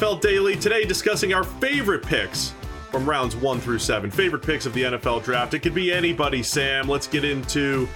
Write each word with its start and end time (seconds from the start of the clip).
NFL 0.00 0.22
Daily. 0.22 0.56
Today, 0.56 0.86
discussing 0.86 1.34
our 1.34 1.44
favorite 1.44 2.02
picks 2.02 2.54
from 2.90 3.06
rounds 3.06 3.36
one 3.36 3.60
through 3.60 3.80
seven. 3.80 4.10
Favorite 4.10 4.42
picks 4.42 4.64
of 4.64 4.72
the 4.72 4.84
NFL 4.84 5.22
draft. 5.22 5.52
It 5.52 5.58
could 5.58 5.74
be 5.74 5.92
anybody, 5.92 6.42
Sam. 6.42 6.88
Let's 6.88 7.06
get 7.06 7.22
into 7.22 7.86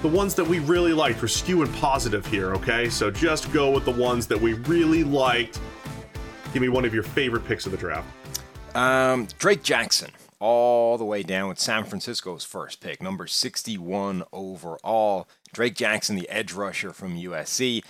the 0.00 0.08
ones 0.08 0.34
that 0.36 0.46
we 0.46 0.60
really 0.60 0.94
liked. 0.94 1.20
We're 1.20 1.28
skewing 1.28 1.70
positive 1.78 2.24
here, 2.24 2.54
okay? 2.54 2.88
So 2.88 3.10
just 3.10 3.52
go 3.52 3.70
with 3.70 3.84
the 3.84 3.90
ones 3.92 4.26
that 4.28 4.40
we 4.40 4.54
really 4.54 5.04
liked. 5.04 5.60
Give 6.54 6.62
me 6.62 6.70
one 6.70 6.86
of 6.86 6.94
your 6.94 7.02
favorite 7.02 7.44
picks 7.44 7.66
of 7.66 7.72
the 7.72 7.76
draft. 7.76 8.08
Um, 8.74 9.28
Drake 9.38 9.62
Jackson, 9.62 10.10
all 10.40 10.96
the 10.96 11.04
way 11.04 11.22
down 11.22 11.50
with 11.50 11.58
San 11.58 11.84
Francisco's 11.84 12.44
first 12.44 12.80
pick, 12.80 13.02
number 13.02 13.26
61 13.26 14.24
overall. 14.32 15.28
Drake 15.52 15.74
Jackson, 15.74 16.16
the 16.16 16.30
edge 16.30 16.54
rusher 16.54 16.94
from 16.94 17.14
USC. 17.14 17.82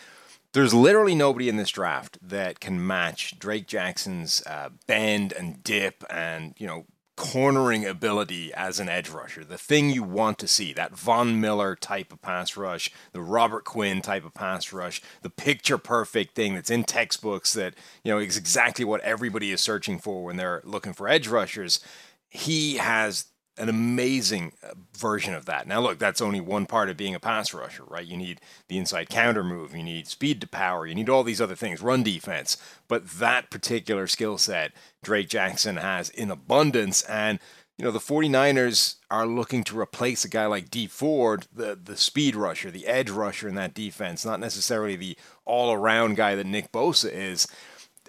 There's 0.52 0.74
literally 0.74 1.14
nobody 1.14 1.48
in 1.48 1.56
this 1.56 1.70
draft 1.70 2.18
that 2.20 2.60
can 2.60 2.86
match 2.86 3.38
Drake 3.38 3.66
Jackson's 3.66 4.42
uh, 4.46 4.68
bend 4.86 5.32
and 5.32 5.64
dip 5.64 6.04
and, 6.10 6.54
you 6.58 6.66
know, 6.66 6.84
cornering 7.16 7.86
ability 7.86 8.52
as 8.54 8.80
an 8.80 8.88
edge 8.88 9.08
rusher. 9.08 9.44
The 9.44 9.56
thing 9.56 9.90
you 9.90 10.02
want 10.02 10.38
to 10.40 10.48
see, 10.48 10.72
that 10.72 10.96
Von 10.96 11.40
Miller 11.40 11.76
type 11.76 12.12
of 12.12 12.20
pass 12.20 12.56
rush, 12.56 12.90
the 13.12 13.22
Robert 13.22 13.64
Quinn 13.64 14.02
type 14.02 14.24
of 14.24 14.34
pass 14.34 14.72
rush, 14.72 15.00
the 15.22 15.30
picture 15.30 15.78
perfect 15.78 16.34
thing 16.34 16.54
that's 16.54 16.70
in 16.70 16.84
textbooks 16.84 17.52
that, 17.54 17.74
you 18.02 18.12
know, 18.12 18.18
is 18.18 18.36
exactly 18.36 18.84
what 18.84 19.00
everybody 19.02 19.52
is 19.52 19.60
searching 19.60 19.98
for 19.98 20.24
when 20.24 20.36
they're 20.36 20.62
looking 20.64 20.92
for 20.92 21.08
edge 21.08 21.28
rushers. 21.28 21.80
He 22.28 22.76
has 22.76 23.26
an 23.58 23.68
amazing 23.68 24.52
uh, 24.62 24.72
version 24.96 25.34
of 25.34 25.44
that. 25.44 25.66
Now, 25.66 25.80
look, 25.80 25.98
that's 25.98 26.22
only 26.22 26.40
one 26.40 26.66
part 26.66 26.88
of 26.88 26.96
being 26.96 27.14
a 27.14 27.20
pass 27.20 27.52
rusher, 27.52 27.84
right? 27.84 28.06
You 28.06 28.16
need 28.16 28.40
the 28.68 28.78
inside 28.78 29.10
counter 29.10 29.44
move, 29.44 29.76
you 29.76 29.82
need 29.82 30.06
speed 30.08 30.40
to 30.40 30.48
power, 30.48 30.86
you 30.86 30.94
need 30.94 31.10
all 31.10 31.22
these 31.22 31.40
other 31.40 31.54
things, 31.54 31.82
run 31.82 32.02
defense. 32.02 32.56
But 32.88 33.08
that 33.10 33.50
particular 33.50 34.06
skill 34.06 34.38
set, 34.38 34.72
Drake 35.02 35.28
Jackson 35.28 35.76
has 35.76 36.08
in 36.08 36.30
abundance. 36.30 37.02
And, 37.02 37.38
you 37.76 37.84
know, 37.84 37.90
the 37.90 37.98
49ers 37.98 38.96
are 39.10 39.26
looking 39.26 39.64
to 39.64 39.78
replace 39.78 40.24
a 40.24 40.28
guy 40.28 40.46
like 40.46 40.70
Dee 40.70 40.86
Ford, 40.86 41.46
the, 41.54 41.78
the 41.82 41.96
speed 41.96 42.34
rusher, 42.34 42.70
the 42.70 42.86
edge 42.86 43.10
rusher 43.10 43.48
in 43.48 43.54
that 43.56 43.74
defense, 43.74 44.24
not 44.24 44.40
necessarily 44.40 44.96
the 44.96 45.16
all 45.44 45.72
around 45.72 46.16
guy 46.16 46.34
that 46.36 46.46
Nick 46.46 46.72
Bosa 46.72 47.10
is. 47.12 47.46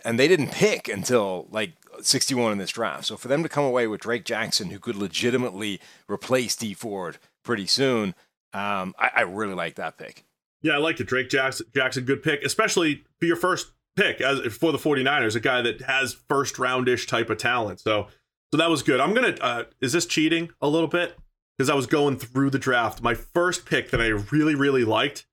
And 0.05 0.19
they 0.19 0.27
didn't 0.27 0.51
pick 0.51 0.87
until 0.87 1.47
like 1.51 1.73
61 2.01 2.51
in 2.51 2.57
this 2.57 2.71
draft. 2.71 3.05
So 3.05 3.17
for 3.17 3.27
them 3.27 3.43
to 3.43 3.49
come 3.49 3.63
away 3.63 3.87
with 3.87 4.01
Drake 4.01 4.25
Jackson, 4.25 4.69
who 4.69 4.79
could 4.79 4.95
legitimately 4.95 5.79
replace 6.09 6.55
Dee 6.55 6.73
Ford 6.73 7.17
pretty 7.43 7.67
soon, 7.67 8.15
um, 8.53 8.93
I, 8.99 9.11
I, 9.15 9.21
really 9.21 9.55
like 9.55 9.75
that 9.75 9.97
pick. 9.97 10.25
Yeah, 10.61 10.73
I 10.73 10.77
like 10.77 10.99
it. 10.99 11.07
Drake 11.07 11.29
Jackson, 11.29 11.65
Jackson, 11.73 12.05
good 12.05 12.21
pick, 12.21 12.43
especially 12.43 13.03
for 13.19 13.25
your 13.25 13.35
first 13.35 13.71
pick 13.95 14.21
as 14.21 14.39
for 14.53 14.71
the 14.71 14.77
49ers, 14.77 15.35
a 15.35 15.39
guy 15.39 15.61
that 15.61 15.81
has 15.81 16.13
first 16.29 16.55
roundish 16.55 17.07
type 17.07 17.29
of 17.29 17.37
talent. 17.37 17.79
So, 17.79 18.07
so 18.51 18.57
that 18.57 18.69
was 18.69 18.83
good. 18.83 18.99
I'm 18.99 19.13
gonna. 19.13 19.35
Uh, 19.41 19.63
is 19.81 19.93
this 19.93 20.05
cheating 20.05 20.51
a 20.61 20.67
little 20.67 20.87
bit? 20.87 21.17
Because 21.57 21.69
I 21.69 21.75
was 21.75 21.87
going 21.87 22.17
through 22.17 22.51
the 22.51 22.59
draft. 22.59 23.01
My 23.01 23.15
first 23.15 23.65
pick 23.65 23.91
that 23.91 24.01
I 24.01 24.07
really, 24.07 24.55
really 24.55 24.85
liked, 24.85 25.25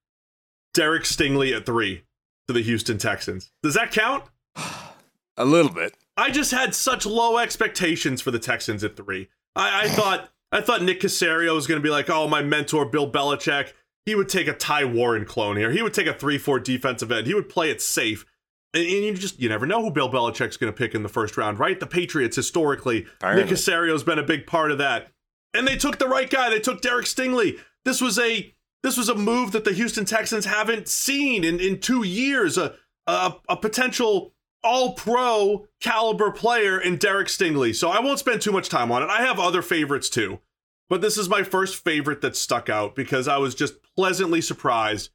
Derek 0.74 1.05
Stingley 1.05 1.55
at 1.55 1.66
three 1.66 2.05
to 2.46 2.55
the 2.55 2.62
Houston 2.62 2.98
Texans. 2.98 3.50
Does 3.62 3.74
that 3.74 3.90
count? 3.90 4.24
a 5.36 5.44
little 5.44 5.72
bit. 5.72 5.96
I 6.16 6.30
just 6.30 6.50
had 6.50 6.74
such 6.74 7.06
low 7.06 7.38
expectations 7.38 8.20
for 8.20 8.30
the 8.30 8.38
Texans 8.38 8.84
at 8.84 8.96
three. 8.96 9.28
I, 9.56 9.84
I 9.84 9.88
thought 9.90 10.30
I 10.52 10.60
thought 10.60 10.82
Nick 10.82 11.00
Caserio 11.00 11.54
was 11.54 11.66
going 11.66 11.80
to 11.80 11.84
be 11.84 11.90
like, 11.90 12.10
oh, 12.10 12.28
my 12.28 12.42
mentor 12.42 12.84
Bill 12.84 13.10
Belichick. 13.10 13.72
He 14.06 14.14
would 14.14 14.28
take 14.28 14.48
a 14.48 14.52
Ty 14.52 14.86
Warren 14.86 15.24
clone 15.24 15.56
here. 15.56 15.70
He 15.70 15.82
would 15.82 15.94
take 15.94 16.06
a 16.06 16.14
three-four 16.14 16.60
defensive 16.60 17.12
end. 17.12 17.27
He 17.27 17.34
would 17.34 17.48
play 17.48 17.70
it 17.70 17.80
safe. 17.80 18.24
And, 18.72 18.84
and 18.84 19.05
you 19.05 19.14
just 19.14 19.40
you 19.40 19.48
never 19.48 19.66
know 19.66 19.83
who 19.83 19.90
Bill 19.90 20.10
Belichick's 20.10 20.56
going 20.56 20.72
to 20.72 20.77
pick 20.77 20.94
in 20.94 21.02
the 21.02 21.08
first 21.08 21.36
round, 21.36 21.58
right? 21.58 21.78
The 21.78 21.86
Patriots 21.86 22.36
historically, 22.36 23.06
Apparently. 23.18 23.44
Nick 23.44 23.52
Caserio's 23.52 24.02
been 24.02 24.18
a 24.18 24.24
big 24.24 24.46
part 24.46 24.70
of 24.70 24.78
that. 24.78 25.08
And 25.52 25.66
they 25.66 25.77
took 25.77 25.98
the 25.98 26.08
right 26.08 26.30
guy. 26.30 26.50
They 26.50 26.60
took 26.60 26.80
Derek 26.80 27.06
Stingley. 27.06 27.58
This 27.84 28.00
was 28.00 28.18
a 28.18 28.55
this 28.83 28.96
was 28.96 29.08
a 29.08 29.14
move 29.14 29.52
that 29.52 29.64
the 29.64 29.72
Houston 29.72 30.05
Texans 30.05 30.46
haven't 30.46 30.89
seen 30.89 31.44
in, 31.44 31.60
in 31.60 31.80
two 31.80 32.05
years. 32.05 32.56
A, 32.56 32.74
a, 33.06 33.34
a 33.48 33.56
potential 33.56 34.33
all 34.62 34.92
pro 34.92 35.66
caliber 35.80 36.30
player 36.30 36.80
in 36.80 36.96
Derek 36.96 37.28
Stingley. 37.28 37.74
So 37.74 37.88
I 37.88 38.00
won't 38.00 38.18
spend 38.18 38.42
too 38.42 38.52
much 38.52 38.68
time 38.68 38.92
on 38.92 39.02
it. 39.02 39.08
I 39.08 39.22
have 39.22 39.38
other 39.38 39.62
favorites 39.62 40.08
too. 40.08 40.40
But 40.88 41.00
this 41.00 41.16
is 41.16 41.28
my 41.28 41.44
first 41.44 41.82
favorite 41.82 42.20
that 42.20 42.36
stuck 42.36 42.68
out 42.68 42.96
because 42.96 43.28
I 43.28 43.38
was 43.38 43.54
just 43.54 43.74
pleasantly 43.96 44.40
surprised 44.40 45.10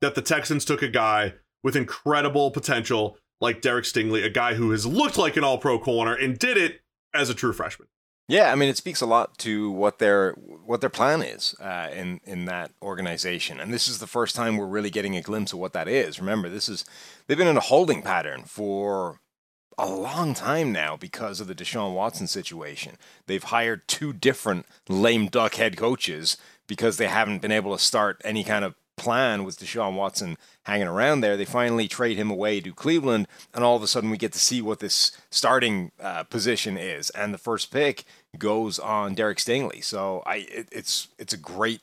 that 0.00 0.14
the 0.14 0.22
Texans 0.22 0.64
took 0.64 0.82
a 0.82 0.88
guy 0.88 1.34
with 1.62 1.76
incredible 1.76 2.50
potential 2.50 3.18
like 3.40 3.60
Derek 3.60 3.84
Stingley, 3.84 4.24
a 4.24 4.30
guy 4.30 4.54
who 4.54 4.70
has 4.70 4.86
looked 4.86 5.18
like 5.18 5.36
an 5.36 5.44
all 5.44 5.58
pro 5.58 5.78
corner 5.78 6.14
and 6.14 6.38
did 6.38 6.56
it 6.56 6.80
as 7.14 7.28
a 7.30 7.34
true 7.34 7.52
freshman. 7.52 7.88
Yeah, 8.30 8.52
I 8.52 8.56
mean, 8.56 8.68
it 8.68 8.76
speaks 8.76 9.00
a 9.00 9.06
lot 9.06 9.38
to 9.38 9.70
what 9.70 9.98
their 9.98 10.32
what 10.32 10.82
their 10.82 10.90
plan 10.90 11.22
is 11.22 11.54
uh, 11.60 11.88
in 11.94 12.20
in 12.24 12.44
that 12.44 12.72
organization, 12.82 13.58
and 13.58 13.72
this 13.72 13.88
is 13.88 14.00
the 14.00 14.06
first 14.06 14.36
time 14.36 14.58
we're 14.58 14.66
really 14.66 14.90
getting 14.90 15.16
a 15.16 15.22
glimpse 15.22 15.54
of 15.54 15.58
what 15.58 15.72
that 15.72 15.88
is. 15.88 16.20
Remember, 16.20 16.50
this 16.50 16.68
is 16.68 16.84
they've 17.26 17.38
been 17.38 17.48
in 17.48 17.56
a 17.56 17.60
holding 17.60 18.02
pattern 18.02 18.42
for 18.44 19.20
a 19.78 19.88
long 19.88 20.34
time 20.34 20.72
now 20.72 20.94
because 20.94 21.40
of 21.40 21.46
the 21.46 21.54
Deshaun 21.54 21.94
Watson 21.94 22.26
situation. 22.26 22.98
They've 23.26 23.42
hired 23.42 23.88
two 23.88 24.12
different 24.12 24.66
lame 24.90 25.28
duck 25.28 25.54
head 25.54 25.78
coaches 25.78 26.36
because 26.66 26.98
they 26.98 27.06
haven't 27.06 27.40
been 27.40 27.52
able 27.52 27.74
to 27.74 27.82
start 27.82 28.20
any 28.24 28.44
kind 28.44 28.64
of 28.64 28.74
plan 28.98 29.44
with 29.44 29.58
Deshaun 29.58 29.94
Watson 29.94 30.36
hanging 30.64 30.88
around 30.88 31.20
there. 31.20 31.36
They 31.36 31.44
finally 31.44 31.88
trade 31.88 32.18
him 32.18 32.30
away 32.30 32.60
to 32.60 32.72
Cleveland, 32.72 33.26
and 33.54 33.64
all 33.64 33.76
of 33.76 33.82
a 33.82 33.86
sudden 33.86 34.10
we 34.10 34.18
get 34.18 34.32
to 34.32 34.38
see 34.38 34.60
what 34.60 34.80
this 34.80 35.16
starting 35.30 35.92
uh, 36.00 36.24
position 36.24 36.76
is. 36.76 37.10
And 37.10 37.32
the 37.32 37.38
first 37.38 37.72
pick 37.72 38.04
goes 38.36 38.78
on 38.78 39.14
Derek 39.14 39.38
Stingley. 39.38 39.82
So 39.82 40.22
I, 40.26 40.46
it, 40.50 40.68
it's 40.70 41.08
it's 41.18 41.32
a 41.32 41.38
great 41.38 41.80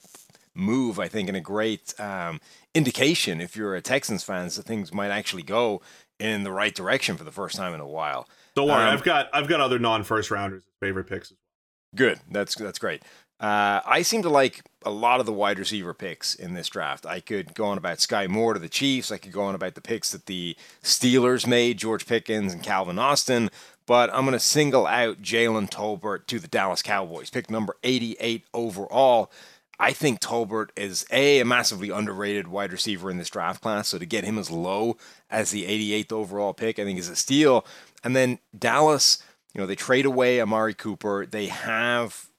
move, 0.53 0.99
I 0.99 1.07
think, 1.07 1.27
and 1.27 1.37
a 1.37 1.41
great 1.41 1.93
um, 1.99 2.39
indication 2.73 3.41
if 3.41 3.55
you're 3.55 3.75
a 3.75 3.81
Texans 3.81 4.23
fan 4.23 4.45
that 4.45 4.65
things 4.65 4.93
might 4.93 5.09
actually 5.09 5.43
go 5.43 5.81
in 6.19 6.43
the 6.43 6.51
right 6.51 6.73
direction 6.73 7.17
for 7.17 7.23
the 7.23 7.31
first 7.31 7.55
time 7.55 7.73
in 7.73 7.79
a 7.79 7.87
while. 7.87 8.27
Don't 8.55 8.67
worry, 8.67 8.83
um, 8.83 8.89
I've 8.89 9.03
got 9.03 9.29
I've 9.33 9.47
got 9.47 9.59
other 9.59 9.79
non 9.79 10.03
first 10.03 10.31
rounders 10.31 10.63
favorite 10.79 11.05
picks 11.05 11.31
as 11.31 11.37
well. 11.37 12.07
Good, 12.07 12.19
that's 12.31 12.55
that's 12.55 12.79
great. 12.79 13.03
Uh, 13.39 13.81
I 13.85 14.01
seem 14.01 14.21
to 14.21 14.29
like 14.29 14.63
a 14.85 14.89
lot 14.89 15.19
of 15.19 15.25
the 15.25 15.33
wide 15.33 15.59
receiver 15.59 15.93
picks 15.93 16.35
in 16.35 16.53
this 16.53 16.69
draft. 16.69 17.05
I 17.05 17.19
could 17.19 17.53
go 17.53 17.65
on 17.65 17.77
about 17.77 17.99
Sky 17.99 18.27
Moore 18.27 18.53
to 18.53 18.59
the 18.59 18.69
Chiefs. 18.69 19.11
I 19.11 19.17
could 19.17 19.33
go 19.33 19.41
on 19.41 19.55
about 19.55 19.75
the 19.75 19.81
picks 19.81 20.11
that 20.11 20.27
the 20.27 20.55
Steelers 20.81 21.45
made, 21.45 21.77
George 21.77 22.05
Pickens 22.05 22.53
and 22.53 22.63
Calvin 22.63 22.99
Austin. 22.99 23.49
But 23.85 24.09
I'm 24.13 24.21
going 24.21 24.33
to 24.33 24.39
single 24.39 24.87
out 24.87 25.21
Jalen 25.21 25.69
Tolbert 25.69 26.27
to 26.27 26.39
the 26.39 26.47
Dallas 26.47 26.81
Cowboys, 26.81 27.29
pick 27.29 27.49
number 27.49 27.75
88 27.83 28.45
overall. 28.53 29.31
I 29.77 29.91
think 29.91 30.21
Tolbert 30.21 30.69
is 30.77 31.05
a, 31.11 31.41
a 31.41 31.45
massively 31.45 31.89
underrated 31.89 32.47
wide 32.47 32.71
receiver 32.71 33.11
in 33.11 33.17
this 33.17 33.29
draft 33.29 33.61
class. 33.61 33.89
So 33.89 33.97
to 33.97 34.05
get 34.05 34.23
him 34.23 34.37
as 34.37 34.49
low 34.49 34.97
as 35.29 35.51
the 35.51 35.65
88th 35.65 36.13
overall 36.13 36.53
pick, 36.53 36.79
I 36.79 36.85
think 36.85 36.97
is 36.97 37.09
a 37.09 37.15
steal. 37.15 37.65
And 38.03 38.15
then 38.15 38.39
Dallas, 38.57 39.21
you 39.53 39.59
know, 39.59 39.67
they 39.67 39.75
trade 39.75 40.05
away 40.05 40.39
Amari 40.39 40.73
Cooper. 40.73 41.25
They 41.25 41.47
have 41.47 42.29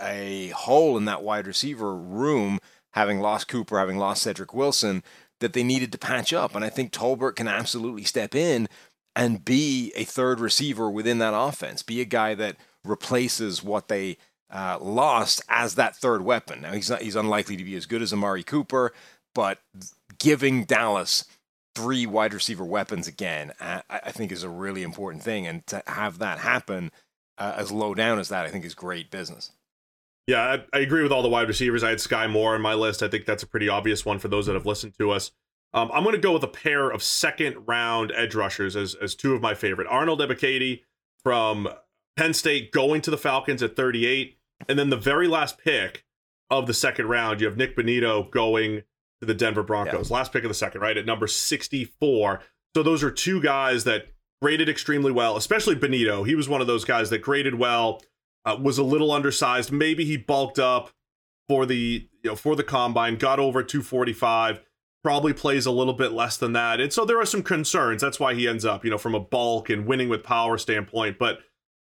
a 0.00 0.48
hole 0.48 0.96
in 0.96 1.04
that 1.06 1.22
wide 1.22 1.46
receiver 1.46 1.94
room, 1.94 2.58
having 2.92 3.20
lost 3.20 3.48
Cooper, 3.48 3.78
having 3.78 3.98
lost 3.98 4.22
Cedric 4.22 4.54
Wilson, 4.54 5.02
that 5.40 5.52
they 5.52 5.62
needed 5.62 5.92
to 5.92 5.98
patch 5.98 6.32
up. 6.32 6.54
And 6.54 6.64
I 6.64 6.68
think 6.68 6.92
Tolbert 6.92 7.36
can 7.36 7.48
absolutely 7.48 8.04
step 8.04 8.34
in 8.34 8.68
and 9.16 9.44
be 9.44 9.92
a 9.96 10.04
third 10.04 10.40
receiver 10.40 10.90
within 10.90 11.18
that 11.18 11.34
offense, 11.34 11.82
be 11.82 12.00
a 12.00 12.04
guy 12.04 12.34
that 12.34 12.56
replaces 12.84 13.62
what 13.62 13.88
they 13.88 14.16
uh, 14.50 14.78
lost 14.80 15.42
as 15.48 15.74
that 15.74 15.96
third 15.96 16.22
weapon. 16.22 16.62
Now 16.62 16.72
he's 16.72 16.90
not, 16.90 17.02
he's 17.02 17.16
unlikely 17.16 17.56
to 17.56 17.64
be 17.64 17.74
as 17.76 17.86
good 17.86 18.02
as 18.02 18.12
Amari 18.12 18.42
Cooper, 18.42 18.92
but 19.34 19.58
giving 20.18 20.64
Dallas 20.64 21.24
three 21.74 22.06
wide 22.06 22.34
receiver 22.34 22.64
weapons 22.64 23.06
again, 23.06 23.52
I, 23.60 23.82
I 23.88 24.10
think 24.10 24.32
is 24.32 24.42
a 24.42 24.48
really 24.48 24.82
important 24.82 25.22
thing. 25.22 25.46
And 25.46 25.66
to 25.68 25.82
have 25.86 26.18
that 26.18 26.38
happen 26.38 26.90
uh, 27.38 27.54
as 27.56 27.70
low 27.70 27.94
down 27.94 28.18
as 28.18 28.28
that, 28.28 28.44
I 28.44 28.50
think 28.50 28.64
is 28.64 28.74
great 28.74 29.10
business. 29.10 29.52
Yeah, 30.26 30.42
I, 30.72 30.76
I, 30.76 30.80
agree 30.80 31.02
with 31.02 31.10
all 31.10 31.22
the 31.22 31.28
wide 31.28 31.48
receivers. 31.48 31.82
I 31.82 31.90
had 31.90 32.00
Sky 32.00 32.26
Moore 32.26 32.54
on 32.54 32.62
my 32.62 32.74
list. 32.74 33.02
I 33.02 33.08
think 33.08 33.24
that's 33.24 33.42
a 33.42 33.46
pretty 33.46 33.68
obvious 33.68 34.04
one 34.04 34.18
for 34.18 34.28
those 34.28 34.46
that 34.46 34.54
have 34.54 34.66
listened 34.66 34.94
to 34.98 35.10
us. 35.10 35.32
Um, 35.72 35.90
I'm 35.92 36.02
going 36.02 36.14
to 36.14 36.20
go 36.20 36.32
with 36.32 36.42
a 36.42 36.48
pair 36.48 36.90
of 36.90 37.02
second 37.02 37.56
round 37.66 38.12
edge 38.14 38.34
rushers 38.34 38.76
as, 38.76 38.94
as 38.94 39.14
two 39.14 39.34
of 39.34 39.40
my 39.40 39.54
favorite. 39.54 39.86
Arnold 39.88 40.20
Ebiketie 40.20 40.82
from 41.22 41.68
Penn 42.16 42.34
State 42.34 42.72
going 42.72 43.00
to 43.02 43.10
the 43.10 43.18
Falcons 43.18 43.62
at 43.62 43.76
38. 43.76 44.36
And 44.68 44.78
then 44.78 44.90
the 44.90 44.96
very 44.96 45.28
last 45.28 45.58
pick 45.58 46.04
of 46.50 46.66
the 46.66 46.74
second 46.74 47.06
round, 47.06 47.40
you 47.40 47.46
have 47.46 47.56
Nick 47.56 47.76
Bonitto 47.76 48.30
going 48.30 48.82
to 49.20 49.26
the 49.26 49.34
Denver 49.34 49.62
Broncos. 49.62 50.10
Yeah. 50.10 50.16
Last 50.16 50.32
pick 50.32 50.44
of 50.44 50.50
the 50.50 50.54
second, 50.54 50.80
right? 50.80 50.96
At 50.96 51.06
number 51.06 51.26
64. 51.26 52.40
So 52.74 52.82
those 52.82 53.02
are 53.02 53.10
two 53.10 53.40
guys 53.40 53.84
that 53.84 54.08
graded 54.42 54.68
extremely 54.68 55.12
well, 55.12 55.36
especially 55.36 55.76
Bonitto. 55.76 56.26
He 56.26 56.34
was 56.34 56.48
one 56.48 56.60
of 56.60 56.66
those 56.66 56.84
guys 56.84 57.10
that 57.10 57.18
graded 57.18 57.54
well 57.54 58.02
uh, 58.44 58.56
was 58.60 58.78
a 58.78 58.82
little 58.82 59.12
undersized. 59.12 59.72
Maybe 59.72 60.04
he 60.04 60.16
bulked 60.16 60.58
up 60.58 60.90
for 61.48 61.66
the 61.66 62.08
you 62.22 62.30
know 62.30 62.36
for 62.36 62.54
the 62.56 62.64
combine, 62.64 63.16
got 63.16 63.38
over 63.38 63.62
245, 63.62 64.60
probably 65.02 65.32
plays 65.32 65.66
a 65.66 65.70
little 65.70 65.94
bit 65.94 66.12
less 66.12 66.36
than 66.36 66.52
that. 66.52 66.80
And 66.80 66.92
so 66.92 67.04
there 67.04 67.20
are 67.20 67.26
some 67.26 67.42
concerns. 67.42 68.02
That's 68.02 68.20
why 68.20 68.34
he 68.34 68.46
ends 68.46 68.64
up, 68.64 68.84
you 68.84 68.90
know, 68.90 68.98
from 68.98 69.14
a 69.14 69.20
bulk 69.20 69.70
and 69.70 69.86
winning 69.86 70.08
with 70.08 70.22
power 70.22 70.58
standpoint. 70.58 71.18
But 71.18 71.40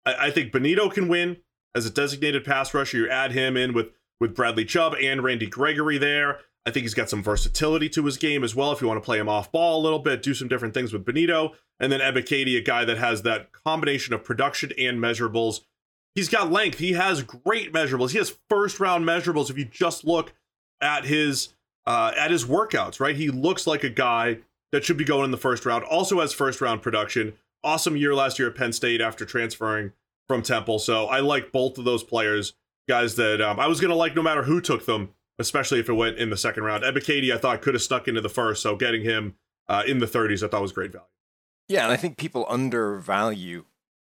I, 0.04 0.26
I 0.26 0.30
think 0.30 0.52
Bonitto 0.52 0.92
can 0.92 1.08
win 1.08 1.38
as 1.74 1.86
a 1.86 1.90
designated 1.90 2.44
pass 2.44 2.72
rusher. 2.72 2.98
You 2.98 3.08
add 3.08 3.32
him 3.32 3.56
in 3.56 3.72
with 3.72 3.88
with 4.20 4.34
Bradley 4.34 4.64
Chubb 4.64 4.94
and 5.00 5.22
Randy 5.22 5.46
Gregory 5.46 5.98
there. 5.98 6.38
I 6.66 6.70
think 6.70 6.84
he's 6.84 6.94
got 6.94 7.10
some 7.10 7.22
versatility 7.22 7.90
to 7.90 8.04
his 8.06 8.16
game 8.16 8.42
as 8.42 8.54
well. 8.54 8.72
If 8.72 8.80
you 8.80 8.88
want 8.88 8.96
to 8.96 9.04
play 9.04 9.18
him 9.18 9.28
off 9.28 9.52
ball 9.52 9.80
a 9.80 9.82
little 9.82 9.98
bit, 9.98 10.22
do 10.22 10.32
some 10.32 10.48
different 10.48 10.72
things 10.72 10.92
with 10.92 11.04
Bonitto. 11.04 11.50
And 11.78 11.92
then 11.92 12.00
Ebiketie, 12.00 12.56
a 12.56 12.62
guy 12.62 12.84
that 12.86 12.96
has 12.96 13.22
that 13.22 13.52
combination 13.52 14.14
of 14.14 14.24
production 14.24 14.72
and 14.78 14.98
measurables. 14.98 15.60
He's 16.14 16.28
got 16.28 16.50
length. 16.50 16.78
He 16.78 16.92
has 16.92 17.22
great 17.22 17.72
measurables. 17.72 18.10
He 18.10 18.18
has 18.18 18.36
first 18.48 18.78
round 18.78 19.04
measurables. 19.04 19.50
If 19.50 19.58
you 19.58 19.64
just 19.64 20.04
look 20.04 20.32
at 20.80 21.04
his 21.04 21.54
uh, 21.86 22.12
at 22.16 22.30
his 22.30 22.44
workouts, 22.44 23.00
right? 23.00 23.16
He 23.16 23.28
looks 23.28 23.66
like 23.66 23.84
a 23.84 23.90
guy 23.90 24.38
that 24.72 24.84
should 24.84 24.96
be 24.96 25.04
going 25.04 25.24
in 25.24 25.30
the 25.30 25.36
first 25.36 25.66
round. 25.66 25.84
Also 25.84 26.20
has 26.20 26.32
first 26.32 26.60
round 26.60 26.82
production. 26.82 27.34
Awesome 27.62 27.96
year 27.96 28.14
last 28.14 28.38
year 28.38 28.48
at 28.48 28.54
Penn 28.54 28.72
State 28.72 29.00
after 29.00 29.24
transferring 29.24 29.92
from 30.28 30.42
Temple. 30.42 30.78
So 30.78 31.06
I 31.06 31.20
like 31.20 31.52
both 31.52 31.78
of 31.78 31.84
those 31.84 32.02
players, 32.02 32.54
guys 32.88 33.16
that 33.16 33.40
um, 33.40 33.58
I 33.58 33.66
was 33.66 33.80
going 33.80 33.90
to 33.90 33.96
like 33.96 34.14
no 34.14 34.22
matter 34.22 34.42
who 34.42 34.60
took 34.60 34.86
them, 34.86 35.10
especially 35.38 35.80
if 35.80 35.88
it 35.88 35.94
went 35.94 36.18
in 36.18 36.30
the 36.30 36.36
second 36.36 36.64
round. 36.64 36.84
Ebiketie, 36.84 37.32
I 37.32 37.38
thought 37.38 37.62
could 37.62 37.74
have 37.74 37.82
stuck 37.82 38.08
into 38.08 38.20
the 38.20 38.28
first. 38.28 38.62
So 38.62 38.76
getting 38.76 39.02
him 39.02 39.34
uh, 39.68 39.82
in 39.86 39.98
the 39.98 40.06
30s, 40.06 40.44
I 40.44 40.48
thought 40.48 40.62
was 40.62 40.72
great 40.72 40.92
value. 40.92 41.06
Yeah, 41.68 41.84
and 41.84 41.92
I 41.92 41.96
think 41.96 42.18
people 42.18 42.44
undervalue 42.48 43.64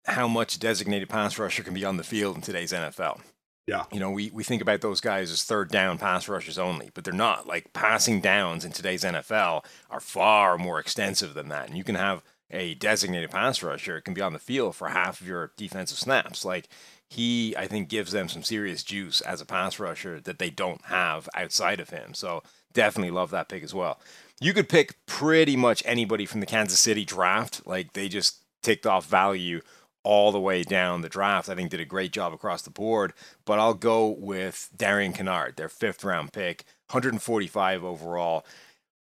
how 0.07 0.29
much 0.29 0.59
designated 0.59 1.09
pass 1.09 1.39
rusher 1.39 1.63
can 1.63 1.75
be 1.75 1.85
on 1.85 1.97
the 1.97 2.05
field 2.05 2.37
in 2.37 2.43
today's 2.43 2.73
NFL. 2.73 3.21
Yeah. 3.67 3.85
You 3.93 3.99
know, 3.99 4.11
we, 4.11 4.31
we 4.31 4.45
think 4.45 4.63
about 4.63 4.81
those 4.81 5.01
guys 5.01 5.31
as 5.31 5.43
third 5.43 5.71
down 5.71 5.99
pass 5.99 6.29
rushers 6.29 6.59
only, 6.59 6.91
but 6.95 7.03
they're 7.03 7.13
not. 7.13 7.49
Like 7.49 7.73
passing 7.73 8.21
downs 8.21 8.65
in 8.65 8.71
today's 8.71 9.03
NFL 9.03 9.65
are 9.91 10.01
far 10.01 10.57
more 10.57 10.79
extensive 10.79 11.35
than 11.35 11.49
that. 11.49 11.69
And 11.69 11.77
you 11.77 11.83
can 11.83 11.97
have 11.97 12.23
a 12.49 12.75
designated 12.75 13.31
pass 13.31 13.61
rusher 13.61 13.97
it 13.97 14.03
can 14.03 14.15
be 14.15 14.21
on 14.21 14.33
the 14.33 14.39
field 14.39 14.77
for 14.77 14.89
half 14.89 15.21
of 15.21 15.27
your 15.27 15.51
defensive 15.57 15.99
snaps. 15.99 16.45
Like 16.45 16.69
he, 17.09 17.57
I 17.57 17.67
think, 17.67 17.89
gives 17.89 18.13
them 18.13 18.29
some 18.29 18.45
serious 18.45 18.85
juice 18.85 19.21
as 19.21 19.41
a 19.41 19.47
pass 19.47 19.81
rusher 19.81 20.21
that 20.21 20.39
they 20.39 20.51
don't 20.51 20.85
have 20.87 21.29
outside 21.35 21.81
of 21.81 21.91
him. 21.91 22.15
So 22.15 22.45
definitely 22.73 23.11
love 23.11 23.31
that 23.31 23.49
pick 23.49 23.65
as 23.65 23.75
well. 23.75 24.01
You 24.41 24.53
could 24.53 24.69
pick 24.69 24.95
pretty 25.07 25.57
much 25.57 25.83
anybody 25.87 26.27
from 26.27 26.41
the 26.41 26.47
Kansas 26.47 26.79
City 26.79 27.05
draft. 27.05 27.67
Like 27.67 27.95
they 27.95 28.09
just 28.09 28.43
ticked 28.63 28.87
off 28.87 29.07
value 29.07 29.61
all 30.07 30.31
the 30.31 30.41
way 30.41 30.63
down 30.63 31.03
the 31.03 31.09
draft. 31.09 31.49
I 31.49 31.57
think 31.57 31.71
did 31.71 31.81
a 31.81 31.85
great 31.85 32.13
job 32.13 32.33
across 32.33 32.63
the 32.63 32.71
board. 32.71 33.13
But 33.45 33.59
I'll 33.59 33.75
go 33.75 34.07
with 34.09 34.71
Darian 34.75 35.13
Kinnard, 35.13 35.57
their 35.57 35.69
fifth 35.69 36.05
round 36.05 36.33
pick, 36.33 36.65
145 36.91 37.85
overall. 37.85 38.47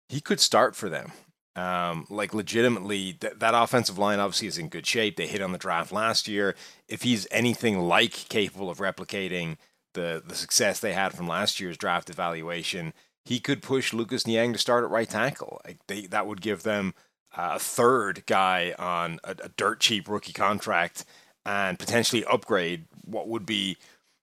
He 0.07 0.21
could 0.21 0.39
start 0.39 0.75
for 0.75 0.87
them. 0.89 1.11
Um, 1.55 2.07
like 2.09 2.33
legitimately, 2.33 3.13
th- 3.13 3.33
that 3.37 3.53
offensive 3.53 3.99
line 3.99 4.19
obviously 4.19 4.47
is 4.47 4.57
in 4.57 4.69
good 4.69 4.87
shape. 4.87 5.17
They 5.17 5.27
hit 5.27 5.41
on 5.41 5.51
the 5.51 5.57
draft 5.57 5.91
last 5.91 6.27
year. 6.27 6.55
If 6.87 7.03
he's 7.03 7.27
anything 7.29 7.81
like 7.81 8.13
capable 8.29 8.69
of 8.69 8.79
replicating 8.79 9.57
the 9.93 10.23
the 10.25 10.33
success 10.33 10.79
they 10.79 10.93
had 10.93 11.13
from 11.13 11.27
last 11.27 11.59
year's 11.59 11.77
draft 11.77 12.09
evaluation, 12.09 12.93
he 13.25 13.39
could 13.39 13.61
push 13.61 13.93
Lucas 13.93 14.25
Niang 14.25 14.53
to 14.53 14.59
start 14.59 14.83
at 14.83 14.89
right 14.89 15.09
tackle. 15.09 15.61
Like 15.65 15.77
they, 15.87 16.07
that 16.07 16.25
would 16.25 16.41
give 16.41 16.63
them 16.63 16.95
Uh, 17.35 17.53
a 17.55 17.59
third 17.59 18.23
guy 18.27 18.75
on 18.77 19.19
a, 19.23 19.31
a 19.31 19.49
dirt 19.57 19.79
cheap 19.79 20.07
rookie 20.07 20.33
contract 20.33 21.05
and 21.45 21.79
potentially 21.79 22.23
upgrade 22.25 22.85
what 23.05 23.27
would 23.27 23.45
be 23.45 23.77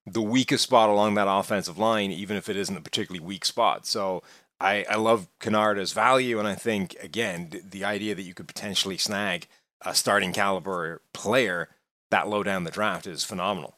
the 0.07 0.23
weakest 0.23 0.65
spot 0.65 0.89
along 0.89 1.15
that 1.15 1.29
offensive 1.29 1.79
line, 1.79 2.11
even 2.11 2.37
if 2.37 2.49
it 2.49 2.57
isn't 2.57 2.77
a 2.77 2.81
particularly 2.81 3.25
weak 3.25 3.45
spot. 3.45 3.87
So 3.87 4.23
I, 4.61 4.85
I 4.89 4.97
love 4.97 5.29
Kinnard's 5.41 5.93
value, 5.93 6.39
and 6.39 6.47
I 6.47 6.55
think 6.55 6.97
again 7.03 7.49
the, 7.51 7.61
the 7.61 7.85
idea 7.85 8.15
that 8.15 8.23
you 8.23 8.35
could 8.35 8.49
potentially 8.49 8.97
snag 8.97 9.47
a 9.85 9.95
starting 9.95 10.33
caliber 10.33 11.03
player 11.15 11.69
that 12.11 12.29
low 12.29 12.43
down 12.43 12.65
the 12.65 12.71
draft 12.71 13.07
is 13.07 13.25
phenomenal. 13.25 13.77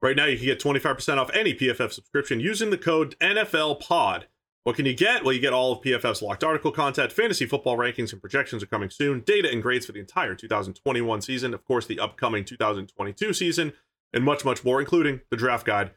Right 0.00 0.16
now, 0.16 0.26
you 0.26 0.36
can 0.36 0.46
get 0.46 0.60
25% 0.60 1.18
off 1.18 1.30
any 1.34 1.54
PFF 1.54 1.92
subscription 1.92 2.40
using 2.40 2.70
the 2.70 2.78
code 2.78 3.16
NFLPOD. 3.20 4.24
What 4.64 4.76
can 4.76 4.86
you 4.86 4.94
get? 4.94 5.24
Well, 5.24 5.32
you 5.32 5.40
get 5.40 5.52
all 5.52 5.72
of 5.72 5.82
PFF's 5.82 6.20
locked 6.20 6.44
article 6.44 6.70
content, 6.70 7.12
fantasy 7.12 7.46
football 7.46 7.76
rankings 7.76 8.12
and 8.12 8.20
projections 8.20 8.62
are 8.62 8.66
coming 8.66 8.90
soon, 8.90 9.20
data 9.20 9.50
and 9.50 9.62
grades 9.62 9.86
for 9.86 9.92
the 9.92 10.00
entire 10.00 10.34
2021 10.34 11.22
season, 11.22 11.54
of 11.54 11.64
course, 11.64 11.86
the 11.86 11.98
upcoming 11.98 12.44
2022 12.44 13.32
season, 13.32 13.72
and 14.12 14.24
much, 14.24 14.44
much 14.44 14.64
more, 14.64 14.80
including 14.80 15.20
the 15.30 15.36
draft 15.36 15.64
guide 15.64 15.92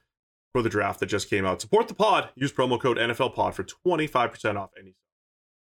for 0.54 0.62
the 0.62 0.69
draft 0.69 1.00
that 1.00 1.08
just 1.08 1.30
came 1.30 1.46
out. 1.46 1.62
Support 1.62 1.88
the 1.88 1.94
pod. 1.94 2.30
Use 2.36 2.52
promo 2.52 2.80
code 2.80 2.98
NFLPOD 2.98 3.54
for 3.54 3.63
25% 3.63 4.58
off 4.58 4.72
any. 4.80 4.96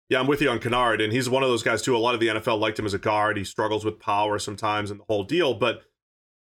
Yeah, 0.10 0.20
I'm 0.20 0.28
with 0.28 0.42
you 0.42 0.50
on 0.50 0.60
Kinnard, 0.60 1.04
and 1.04 1.14
he's 1.14 1.30
one 1.30 1.44
of 1.44 1.50
those 1.50 1.64
guys 1.64 1.82
too. 1.82 1.96
A 1.96 1.98
lot 1.98 2.14
of 2.14 2.20
the 2.20 2.28
NFL 2.28 2.60
liked 2.60 2.78
him 2.78 2.86
as 2.86 2.94
a 2.94 3.00
guard. 3.00 3.38
He 3.38 3.44
struggles 3.44 3.86
with 3.86 4.00
power 4.00 4.38
sometimes 4.38 4.92
and 4.92 5.00
the 5.00 5.06
whole 5.08 5.24
deal, 5.24 5.54
but 5.54 5.82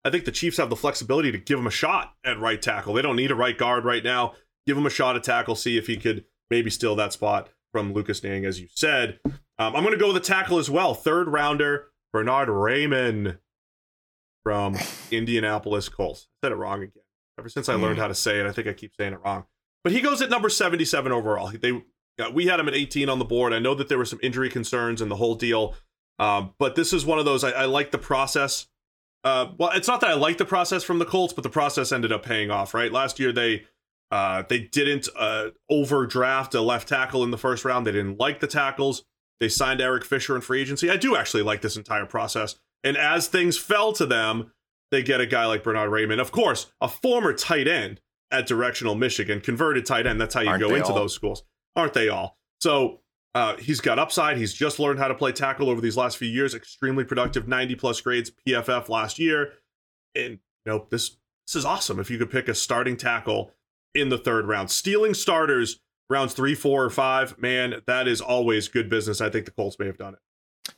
I 0.04 0.10
think 0.10 0.24
the 0.24 0.32
Chiefs 0.32 0.56
have 0.56 0.68
the 0.68 0.76
flexibility 0.76 1.30
to 1.30 1.38
give 1.38 1.58
him 1.58 1.66
a 1.66 1.70
shot 1.70 2.14
at 2.24 2.40
right 2.40 2.60
tackle. 2.60 2.92
They 2.92 3.02
don't 3.02 3.16
need 3.16 3.30
a 3.30 3.36
right 3.36 3.56
guard 3.56 3.84
right 3.84 4.02
now. 4.02 4.34
Give 4.66 4.76
him 4.76 4.86
a 4.86 4.90
shot 4.90 5.16
at 5.16 5.24
tackle, 5.24 5.54
see 5.54 5.76
if 5.76 5.86
he 5.86 5.96
could 5.96 6.24
maybe 6.52 6.68
steal 6.68 6.94
that 6.96 7.14
spot 7.14 7.48
from 7.72 7.94
Lucas 7.94 8.22
Niang, 8.22 8.44
as 8.44 8.60
you 8.60 8.68
said. 8.70 9.18
Um, 9.24 9.74
I'm 9.74 9.82
going 9.82 9.92
to 9.92 9.96
go 9.96 10.08
with 10.08 10.18
a 10.18 10.20
tackle 10.20 10.58
as 10.58 10.68
well. 10.68 10.92
Third 10.92 11.28
rounder, 11.28 11.86
Bernard 12.12 12.50
Raymond 12.50 13.38
from 14.42 14.76
Indianapolis 15.10 15.88
Colts. 15.88 16.28
I 16.28 16.46
said 16.46 16.52
it 16.52 16.56
wrong 16.56 16.82
again. 16.82 17.02
Ever 17.38 17.48
since 17.48 17.70
I 17.70 17.74
learned 17.74 17.96
mm. 17.96 18.02
how 18.02 18.08
to 18.08 18.14
say 18.14 18.38
it, 18.38 18.46
I 18.46 18.52
think 18.52 18.68
I 18.68 18.74
keep 18.74 18.92
saying 18.94 19.14
it 19.14 19.20
wrong. 19.24 19.46
But 19.82 19.94
he 19.94 20.02
goes 20.02 20.20
at 20.20 20.28
number 20.28 20.50
77 20.50 21.10
overall. 21.10 21.50
They 21.50 21.82
we 22.34 22.46
had 22.46 22.60
him 22.60 22.68
at 22.68 22.74
18 22.74 23.08
on 23.08 23.18
the 23.18 23.24
board. 23.24 23.54
I 23.54 23.58
know 23.58 23.74
that 23.74 23.88
there 23.88 23.96
were 23.96 24.04
some 24.04 24.20
injury 24.22 24.50
concerns 24.50 25.00
and 25.00 25.10
the 25.10 25.16
whole 25.16 25.34
deal. 25.34 25.74
Um, 26.18 26.52
but 26.58 26.74
this 26.74 26.92
is 26.92 27.06
one 27.06 27.18
of 27.18 27.24
those 27.24 27.42
I, 27.42 27.50
I 27.52 27.64
like 27.64 27.90
the 27.90 27.98
process. 27.98 28.66
Uh, 29.24 29.46
well, 29.56 29.70
it's 29.70 29.88
not 29.88 30.02
that 30.02 30.10
I 30.10 30.14
like 30.14 30.36
the 30.36 30.44
process 30.44 30.84
from 30.84 30.98
the 30.98 31.06
Colts, 31.06 31.32
but 31.32 31.42
the 31.42 31.48
process 31.48 31.90
ended 31.90 32.12
up 32.12 32.22
paying 32.22 32.50
off. 32.50 32.74
Right, 32.74 32.92
last 32.92 33.18
year 33.18 33.32
they 33.32 33.64
uh, 34.12 34.42
they 34.46 34.60
didn't 34.60 35.08
uh, 35.18 35.48
overdraft 35.70 36.54
a 36.54 36.60
left 36.60 36.86
tackle 36.86 37.24
in 37.24 37.30
the 37.30 37.38
first 37.38 37.64
round. 37.64 37.86
They 37.86 37.92
didn't 37.92 38.20
like 38.20 38.40
the 38.40 38.46
tackles. 38.46 39.04
They 39.40 39.48
signed 39.48 39.80
Eric 39.80 40.04
Fisher 40.04 40.36
in 40.36 40.42
free 40.42 40.60
agency. 40.60 40.90
I 40.90 40.98
do 40.98 41.16
actually 41.16 41.42
like 41.42 41.62
this 41.62 41.78
entire 41.78 42.04
process. 42.04 42.56
And 42.84 42.98
as 42.98 43.26
things 43.26 43.56
fell 43.56 43.94
to 43.94 44.04
them, 44.04 44.52
they 44.90 45.02
get 45.02 45.22
a 45.22 45.26
guy 45.26 45.46
like 45.46 45.64
Bernard 45.64 45.90
Raymond. 45.90 46.20
Of 46.20 46.30
course, 46.30 46.70
a 46.82 46.88
former 46.88 47.32
tight 47.32 47.66
end 47.66 48.02
at 48.30 48.46
Directional 48.46 48.94
Michigan, 48.94 49.40
converted 49.40 49.86
tight 49.86 50.06
end. 50.06 50.20
That's 50.20 50.34
how 50.34 50.42
you 50.42 50.50
Aren't 50.50 50.62
go 50.62 50.74
into 50.74 50.88
all? 50.88 50.94
those 50.94 51.14
schools. 51.14 51.42
Aren't 51.74 51.94
they 51.94 52.10
all? 52.10 52.36
So 52.60 53.00
uh, 53.34 53.56
he's 53.56 53.80
got 53.80 53.98
upside. 53.98 54.36
He's 54.36 54.52
just 54.52 54.78
learned 54.78 54.98
how 54.98 55.08
to 55.08 55.14
play 55.14 55.32
tackle 55.32 55.70
over 55.70 55.80
these 55.80 55.96
last 55.96 56.18
few 56.18 56.28
years. 56.28 56.54
Extremely 56.54 57.04
productive, 57.04 57.48
90 57.48 57.76
plus 57.76 57.98
grades 58.02 58.30
PFF 58.46 58.90
last 58.90 59.18
year. 59.18 59.54
And 60.14 60.32
you 60.32 60.38
know, 60.66 60.86
this 60.90 61.16
this 61.46 61.56
is 61.56 61.64
awesome. 61.64 61.98
If 61.98 62.10
you 62.10 62.18
could 62.18 62.30
pick 62.30 62.48
a 62.48 62.54
starting 62.54 62.98
tackle 62.98 63.52
in 63.94 64.08
the 64.08 64.18
third 64.18 64.46
round, 64.46 64.70
stealing 64.70 65.14
starters 65.14 65.80
rounds 66.08 66.34
three, 66.34 66.54
four, 66.54 66.84
or 66.84 66.90
five, 66.90 67.38
man, 67.38 67.82
that 67.86 68.06
is 68.06 68.20
always 68.20 68.68
good 68.68 68.88
business. 68.88 69.20
I 69.20 69.30
think 69.30 69.46
the 69.46 69.50
Colts 69.50 69.78
may 69.78 69.86
have 69.86 69.98
done 69.98 70.14
it. 70.14 70.20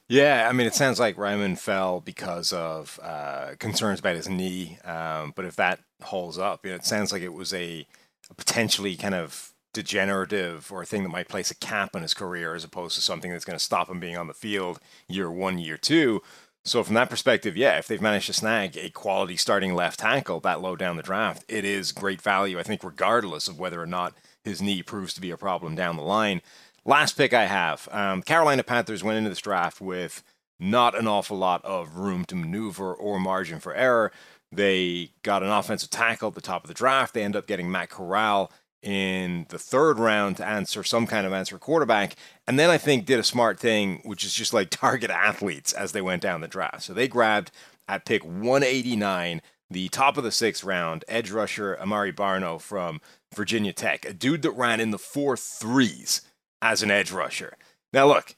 Yeah, 0.09 0.47
I 0.49 0.53
mean, 0.53 0.67
it 0.67 0.75
sounds 0.75 1.01
like 1.01 1.17
Raimann 1.17 1.59
fell 1.59 2.01
because 2.01 2.53
of 2.53 2.99
uh, 3.03 3.53
concerns 3.59 4.01
about 4.01 4.17
his 4.17 4.29
knee. 4.29 4.79
Um, 4.85 5.33
but 5.35 5.45
if 5.45 5.57
that 5.57 5.81
holds 6.03 6.39
up, 6.39 6.65
you 6.65 6.71
know, 6.71 6.77
it 6.77 6.85
sounds 6.85 7.13
like 7.13 7.23
it 7.23 7.33
was 7.33 7.53
a, 7.53 7.87
a, 8.31 8.35
potentially 8.35 8.97
kind 8.97 9.15
of 9.15 9.55
degenerative 9.73 10.71
or 10.71 10.83
a 10.83 10.87
thing 10.87 11.03
that 11.03 11.09
might 11.09 11.29
place 11.29 11.51
a 11.51 11.57
cap 11.57 11.97
on 11.97 12.03
his 12.03 12.15
career 12.15 12.55
as 12.55 12.65
opposed 12.65 12.95
to 12.95 13.03
something 13.03 13.31
that's 13.31 13.45
going 13.45 13.59
to 13.59 13.65
stop 13.65 13.91
him 13.91 13.99
being 13.99 14.17
on 14.17 14.27
the 14.27 14.35
field 14.35 14.79
year 15.09 15.31
one, 15.31 15.59
year 15.59 15.77
two. 15.77 16.23
So 16.67 16.83
from 16.83 16.95
that 16.95 17.11
perspective, 17.11 17.57
yeah, 17.57 17.77
if 17.77 17.87
they've 17.87 18.01
managed 18.01 18.27
to 18.27 18.33
snag 18.33 18.77
a 18.79 18.89
quality 18.89 19.37
starting 19.37 19.75
left 19.75 20.01
tackle 20.01 20.41
that 20.41 20.63
low 20.63 20.77
down 20.77 20.97
the 20.97 21.03
draft, 21.03 21.45
it 21.47 21.65
is 21.65 21.93
great 21.93 22.23
value. 22.23 22.59
I 22.59 22.63
think 22.63 22.83
regardless 22.83 23.49
of 23.49 23.59
whether 23.59 23.81
or 23.81 23.87
not 23.87 24.15
his 24.45 24.63
knee 24.63 24.83
proves 24.83 25.15
to 25.15 25.21
be 25.21 25.31
a 25.31 25.37
problem 25.37 25.75
down 25.75 25.97
the 25.97 26.03
line. 26.03 26.43
Last 26.85 27.17
pick 27.17 27.33
I 27.33 27.47
have. 27.47 27.89
Um, 27.91 28.23
Carolina 28.23 28.63
Panthers 28.63 29.03
went 29.03 29.19
into 29.19 29.31
this 29.31 29.41
draft 29.41 29.81
with 29.81 30.23
not 30.61 30.97
an 30.97 31.07
awful 31.07 31.37
lot 31.37 31.65
of 31.65 31.97
room 31.97 32.25
to 32.27 32.37
maneuver 32.37 32.95
or 32.95 33.19
margin 33.19 33.59
for 33.59 33.75
error. 33.75 34.13
They 34.53 35.11
got 35.23 35.43
an 35.43 35.51
offensive 35.51 35.91
tackle 35.91 36.29
at 36.29 36.35
the 36.35 36.41
top 36.41 36.63
of 36.63 36.69
the 36.69 36.75
draft. 36.75 37.15
They 37.15 37.25
end 37.25 37.37
up 37.37 37.47
getting 37.47 37.71
Matt 37.71 37.91
Corral 37.91 38.53
in 38.85 39.47
the 39.49 39.59
third 39.59 39.99
round 39.99 40.37
to 40.37 40.47
answer 40.47 40.85
some 40.85 41.07
kind 41.07 41.27
of 41.27 41.33
answer 41.33 41.59
quarterback. 41.59 42.17
And 42.47 42.59
then 42.59 42.69
I 42.69 42.77
think 42.77 43.07
did 43.07 43.19
a 43.19 43.25
smart 43.25 43.59
thing, 43.59 44.03
which 44.05 44.25
is 44.25 44.35
just 44.35 44.53
like 44.53 44.71
target 44.71 45.11
athletes 45.11 45.73
as 45.73 45.93
they 45.93 46.03
went 46.03 46.23
down 46.23 46.43
the 46.43 46.49
draft. 46.49 46.83
So 46.83 46.93
they 46.93 47.09
grabbed 47.09 47.51
at 47.89 48.05
pick 48.05 48.23
189, 48.25 49.41
the 49.71 49.89
top 49.89 50.19
of 50.19 50.25
the 50.25 50.31
sixth 50.31 50.63
round, 50.63 51.05
edge 51.09 51.31
rusher 51.31 51.77
Amaré 51.81 52.15
Barno 52.15 52.61
from 52.61 53.01
Virginia 53.35 53.73
Tech, 53.73 54.05
a 54.05 54.13
dude 54.13 54.43
that 54.43 54.53
ran 54.53 54.81
in 54.81 54.91
the 54.91 54.99
four 54.99 55.37
threes 55.37 56.21
as 56.61 56.83
an 56.83 56.91
edge 56.91 57.11
rusher. 57.11 57.57
Now, 57.93 58.07
look, 58.07 58.35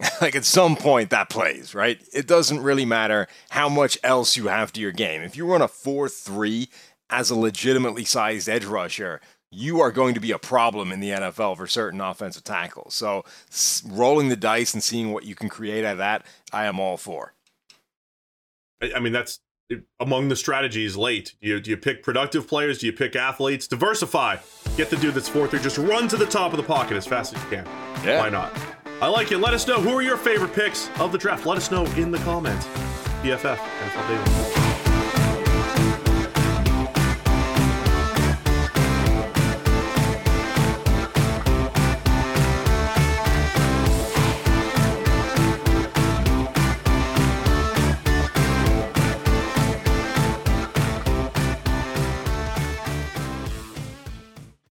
like 0.20 0.36
at 0.36 0.44
some 0.44 0.76
point 0.76 1.10
that 1.10 1.28
plays, 1.28 1.74
right? 1.74 2.00
It 2.12 2.28
doesn't 2.28 2.62
really 2.62 2.84
matter 2.84 3.26
how 3.50 3.68
much 3.68 3.98
else 4.04 4.36
you 4.36 4.46
have 4.46 4.72
to 4.74 4.80
your 4.80 4.92
game. 4.92 5.22
If 5.22 5.36
you 5.36 5.44
run 5.44 5.62
a 5.62 5.68
4 5.68 6.08
3 6.08 6.68
as 7.10 7.30
a 7.30 7.38
legitimately 7.38 8.04
sized 8.04 8.48
edge 8.48 8.64
rusher, 8.64 9.20
you 9.50 9.80
are 9.80 9.90
going 9.90 10.14
to 10.14 10.20
be 10.20 10.30
a 10.30 10.38
problem 10.38 10.92
in 10.92 11.00
the 11.00 11.10
NFL 11.10 11.56
for 11.56 11.66
certain 11.66 12.00
offensive 12.00 12.44
tackles. 12.44 12.94
So 12.94 13.24
rolling 13.86 14.28
the 14.28 14.36
dice 14.36 14.74
and 14.74 14.82
seeing 14.82 15.12
what 15.12 15.24
you 15.24 15.34
can 15.34 15.48
create 15.48 15.84
out 15.84 15.92
of 15.92 15.98
that, 15.98 16.26
I 16.52 16.66
am 16.66 16.78
all 16.78 16.96
for. 16.96 17.34
I 18.94 19.00
mean, 19.00 19.12
that's 19.12 19.40
among 20.00 20.28
the 20.28 20.36
strategies 20.36 20.96
late. 20.96 21.34
Do 21.40 21.48
you, 21.48 21.60
do 21.60 21.70
you 21.70 21.76
pick 21.76 22.02
productive 22.02 22.46
players? 22.46 22.78
Do 22.78 22.86
you 22.86 22.92
pick 22.92 23.16
athletes? 23.16 23.66
Diversify. 23.66 24.36
Get 24.76 24.90
the 24.90 24.96
dude 24.96 25.14
that's 25.14 25.28
fourth 25.28 25.52
or 25.52 25.58
just 25.58 25.78
run 25.78 26.08
to 26.08 26.16
the 26.16 26.26
top 26.26 26.52
of 26.52 26.56
the 26.56 26.62
pocket 26.62 26.96
as 26.96 27.06
fast 27.06 27.34
as 27.34 27.42
you 27.42 27.48
can. 27.48 27.66
Yeah. 28.04 28.20
Why 28.20 28.28
not? 28.28 28.52
I 29.00 29.08
like 29.08 29.30
it. 29.32 29.38
Let 29.38 29.54
us 29.54 29.66
know 29.66 29.80
who 29.80 29.90
are 29.90 30.02
your 30.02 30.16
favorite 30.16 30.52
picks 30.52 30.90
of 30.98 31.12
the 31.12 31.18
draft. 31.18 31.46
Let 31.46 31.56
us 31.56 31.70
know 31.70 31.84
in 31.96 32.10
the 32.10 32.18
comments. 32.18 32.66
PFF, 33.22 33.56
NFL 33.56 34.08
Daily. 34.08 34.57